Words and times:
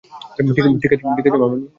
ঠিক 0.77 0.93
আছো, 0.93 1.37
মামনি? 1.41 1.65